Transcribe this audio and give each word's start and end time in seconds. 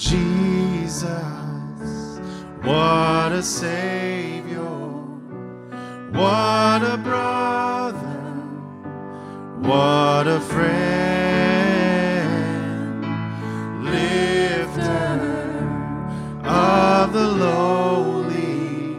Jesus, 0.00 1.10
what 2.62 3.32
a 3.32 3.42
Savior, 3.42 4.62
what 6.10 6.82
a 6.82 6.96
brother, 6.96 7.98
what 9.60 10.26
a 10.26 10.40
friend, 10.40 10.64
lifter 13.84 15.20
of 16.46 17.12
the 17.12 17.28
lowly. 17.28 18.96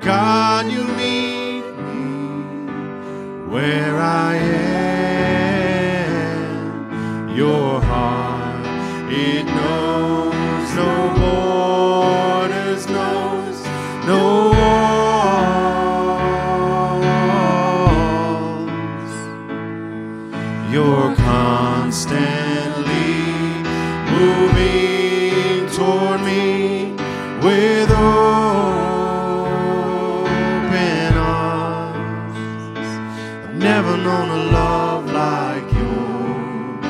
God, 0.00 0.72
you 0.72 0.84
mean. 0.84 1.07
moving 24.18 25.68
toward 25.76 26.20
me 26.22 26.92
with 27.44 27.90
open 27.90 28.26
arms. 31.16 32.36
I've 33.44 33.54
never 33.54 33.96
known 33.96 34.28
a 34.38 34.42
love 34.58 35.04
like 35.22 35.68
yours. 35.82 36.84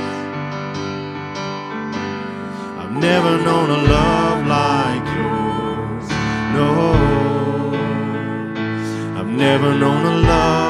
I've 2.81 2.95
never 3.09 3.33
known 3.47 3.69
a 3.79 3.81
love 3.97 4.41
like 4.59 5.07
yours. 5.21 6.07
No, 6.57 6.71
I've 9.19 9.33
never 9.47 9.71
known 9.83 10.03
a 10.07 10.17
love. 10.33 10.68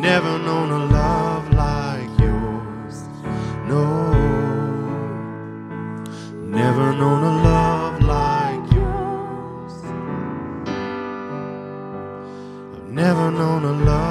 Never 0.00 0.38
known 0.38 0.70
a 0.70 0.86
love 0.86 1.52
like 1.52 2.08
yours. 2.18 3.02
No, 3.68 4.10
never 6.42 6.94
known 6.94 7.22
a 7.22 7.42
love 7.44 8.00
like 8.00 8.72
yours. 8.72 9.74
I've 12.76 12.88
never 12.88 13.30
known 13.30 13.64
a 13.64 13.72
love. 13.84 14.09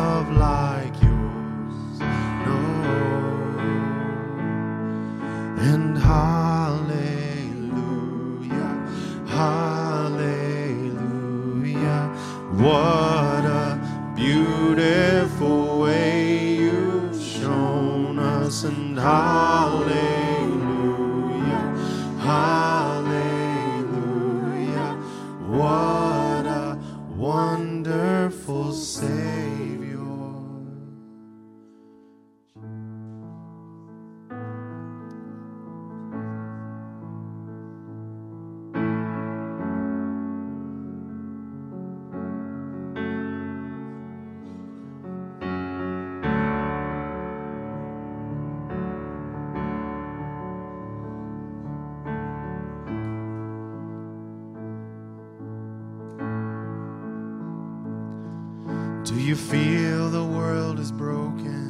You 59.16 59.36
feel 59.36 60.10
the 60.10 60.24
world 60.24 60.80
is 60.80 60.92
broken? 60.92 61.70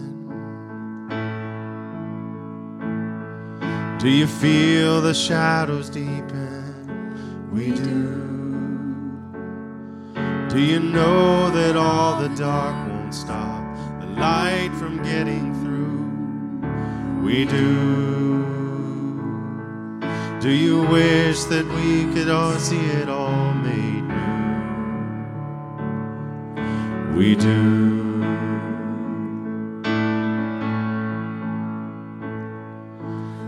Do 4.00 4.10
you 4.10 4.28
feel 4.28 5.02
the 5.02 5.14
shadows 5.14 5.90
deepen? 5.90 7.50
We 7.52 7.72
do. 7.72 8.30
Do 10.50 10.60
you 10.60 10.80
know 10.80 11.50
that 11.52 11.76
all 11.76 12.20
the 12.20 12.30
dark 12.30 12.76
won't 12.88 13.14
stop 13.14 13.64
the 14.00 14.08
light 14.08 14.72
from 14.80 15.04
getting 15.04 15.54
through? 15.62 17.24
We 17.24 17.46
do. 17.46 18.46
Do 20.40 20.50
you 20.50 20.84
wish 20.88 21.44
that 21.46 21.66
we 21.68 22.14
could 22.14 22.30
all 22.30 22.58
see 22.58 22.86
it 23.02 23.10
all 23.10 23.54
made 23.54 23.89
We 27.20 27.36
do. 27.36 28.24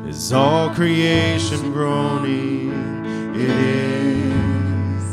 Is 0.05 0.33
all 0.33 0.71
creation 0.71 1.71
groaning? 1.71 2.73
It 3.33 3.49
is. 3.49 5.05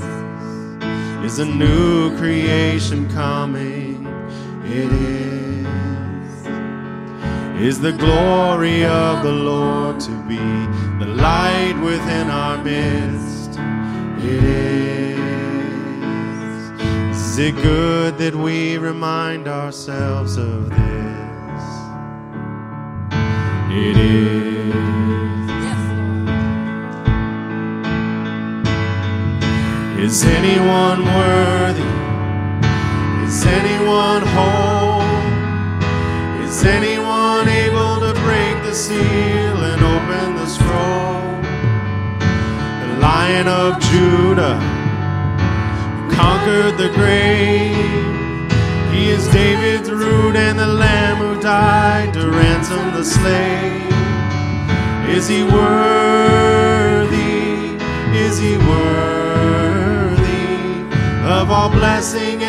Is 1.25 1.39
a 1.39 1.45
new 1.47 2.19
creation 2.19 3.09
coming? 3.11 4.05
It 4.65 4.91
is. 4.91 6.47
Is 7.63 7.81
the 7.81 7.93
glory 7.93 8.85
of 8.85 9.23
the 9.23 9.31
Lord 9.31 10.01
to 10.01 10.11
be 10.27 10.37
the 10.99 11.07
light 11.15 11.79
within 11.81 12.29
our 12.29 12.59
midst? 12.65 13.57
It 14.27 14.43
is. 14.43 15.28
Is 17.39 17.55
it 17.55 17.63
good 17.63 18.19
that 18.19 18.35
we 18.35 18.79
remind 18.79 19.47
ourselves 19.47 20.37
of 20.37 20.71
this? 20.71 21.65
It 23.71 23.97
is. 23.97 24.75
Is 30.03 30.25
anyone 30.25 31.05
worthy? 31.05 31.93
Is 33.29 33.47
anyone 33.47 34.23
whole? 34.35 35.03
Is 36.43 36.65
anyone 36.65 37.49
able 37.49 38.01
to 38.01 38.15
break 38.23 38.65
the 38.65 38.75
seal 38.75 39.57
and 39.71 39.81
open 39.81 40.35
the 40.35 40.47
scroll? 40.47 41.23
The 42.81 43.01
Lion 43.01 43.47
of 43.47 43.79
Judah 43.79 44.78
conquered 46.49 46.79
the 46.79 46.89
grave. 46.95 47.77
He 48.93 49.11
is 49.11 49.29
David's 49.29 49.91
root 49.91 50.35
and 50.35 50.59
the 50.59 50.67
Lamb 50.67 51.19
who 51.19 51.41
died 51.41 52.15
to 52.15 52.31
ransom 52.31 52.95
the 52.95 53.05
slave. 53.05 53.93
Is 55.11 55.29
he 55.29 55.43
worthy? 55.45 57.17
Is 58.17 58.39
he 58.39 58.57
worthy 58.57 59.29
of 61.25 61.51
all 61.51 61.71
blessing 61.71 62.43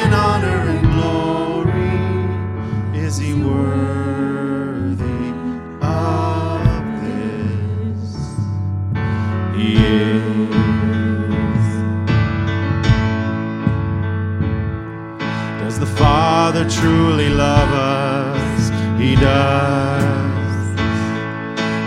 He 19.00 19.16
does. 19.16 20.75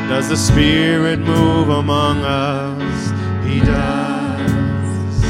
Does 0.08 0.30
the 0.30 0.36
Spirit 0.36 1.18
move 1.18 1.68
among 1.68 2.22
us? 2.24 3.10
He 3.46 3.60
does. 3.60 5.24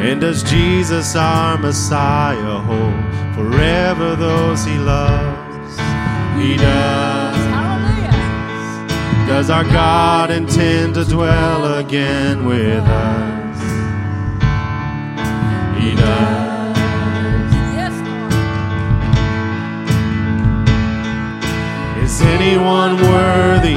And 0.00 0.22
does 0.22 0.42
Jesus, 0.42 1.14
our 1.14 1.58
Messiah, 1.58 2.60
hold 2.60 3.34
forever 3.34 4.16
those 4.16 4.64
he 4.64 4.78
loves? 4.78 5.76
He 6.40 6.56
does. 6.56 7.36
Hallelujah. 7.52 9.26
Does 9.28 9.50
our 9.50 9.64
God 9.64 10.30
intend 10.30 10.94
to 10.94 11.04
dwell 11.04 11.74
again 11.74 12.46
with 12.46 12.84
us? 12.84 13.60
He 15.78 15.94
does. 15.94 16.39
Anyone 22.40 22.96
worthy? 22.96 23.76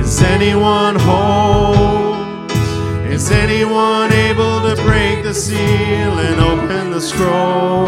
Is 0.00 0.22
anyone 0.22 0.96
whole? 0.96 2.14
Is 3.04 3.30
anyone 3.30 4.10
able 4.12 4.62
to 4.62 4.74
break 4.82 5.22
the 5.22 5.34
seal 5.34 6.18
and 6.20 6.40
open 6.40 6.90
the 6.90 7.00
scroll? 7.00 7.84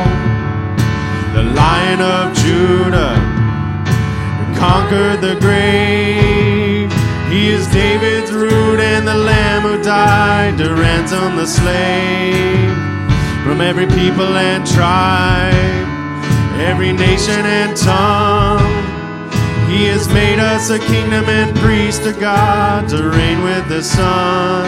The 1.33 1.45
Lion 1.55 2.01
of 2.03 2.37
Judah 2.37 3.17
conquered 4.59 5.23
the 5.23 5.37
grave. 5.41 6.93
He 7.33 7.49
is 7.49 7.67
David's 7.69 8.33
root 8.33 8.81
and 8.81 9.09
the 9.09 9.15
Lamb 9.15 9.63
who 9.63 9.83
died 9.83 10.59
to 10.59 10.75
ransom 10.75 11.37
the 11.37 11.47
slave 11.47 12.75
from 13.43 13.63
every 13.63 13.87
people 13.87 14.37
and 14.37 14.67
tribe, 14.67 15.89
every 16.61 16.93
nation 16.93 17.47
and 17.47 17.75
tongue. 17.75 18.80
He 19.71 19.85
has 19.87 20.09
made 20.09 20.41
us 20.41 20.69
a 20.71 20.81
kingdom 20.81 21.27
and 21.27 21.57
priest 21.59 22.03
to 22.03 22.13
God 22.13 22.89
to 22.89 23.09
reign 23.09 23.45
with 23.45 23.69
the 23.69 23.83
Son. 23.85 24.67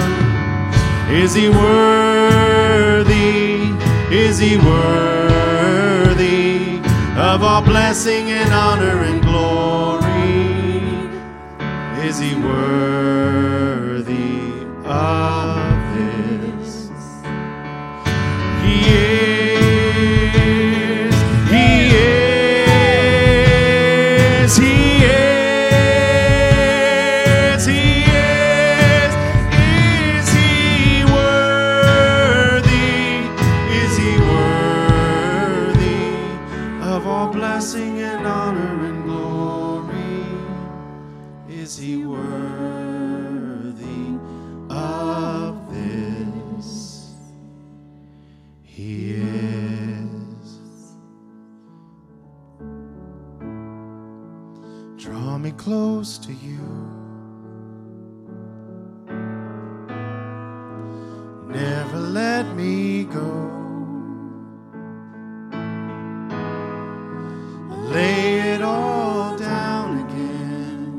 Is 1.10 1.34
he 1.34 1.48
worthy? 1.48 3.12
Is 4.14 4.38
he 4.38 4.58
worthy 4.58 5.72
of 7.16 7.42
all 7.42 7.62
blessing 7.62 8.30
and 8.30 8.52
honor 8.54 9.02
and 9.02 9.20
glory? 9.22 10.02
Is 12.06 12.20
he 12.20 12.36
worthy 12.36 13.71
Draw 55.02 55.38
me 55.38 55.50
close 55.50 56.16
to 56.18 56.32
you. 56.32 56.62
Never 61.48 61.98
let 61.98 62.54
me 62.54 63.02
go. 63.02 63.50
Lay 67.90 68.52
it 68.52 68.62
all 68.62 69.36
down 69.36 69.98
again 70.04 70.92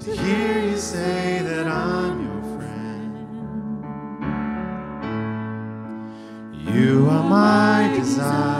to 0.00 0.16
hear 0.16 0.70
you 0.70 0.78
say 0.78 1.40
that 1.42 1.66
I'm 1.66 2.24
your 2.24 2.42
friend. 2.56 3.14
You 6.74 7.06
are 7.10 7.28
my 7.28 7.94
desire. 7.94 8.55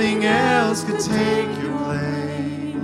Nothing 0.00 0.24
else 0.24 0.82
could 0.82 0.98
take 0.98 1.46
your 1.60 1.76
place. 1.76 2.74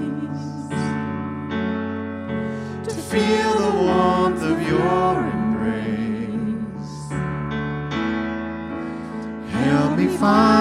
To 2.85 3.01
feel 3.11 3.55
the 3.55 3.71
warmth 3.75 4.43
of 4.43 4.61
your 4.69 5.25
embrace. 5.37 7.09
Help 9.51 9.99
me 9.99 10.07
find 10.19 10.56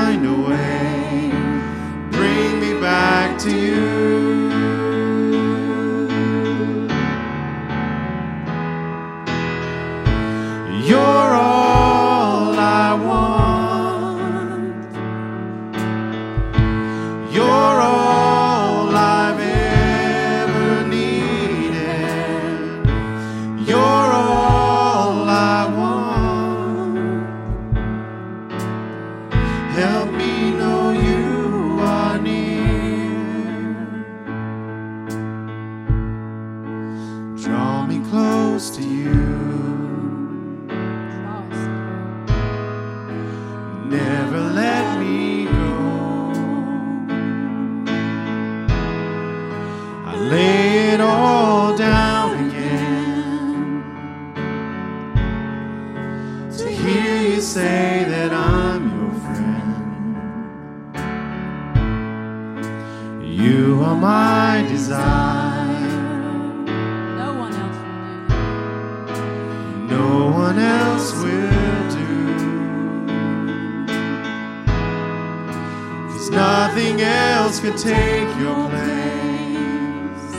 nothing 76.35 77.01
else 77.01 77.59
could 77.59 77.77
take 77.77 78.27
your 78.37 78.69
place. 78.69 80.31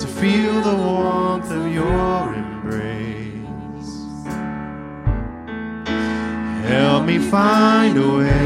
To 0.00 0.06
feel 0.06 0.60
the 0.60 0.74
warmth 0.74 1.50
of 1.50 1.72
your 1.72 2.34
embrace. 2.34 3.92
Help 6.68 7.04
me 7.04 7.18
find 7.18 7.96
a 7.96 8.16
way. 8.16 8.37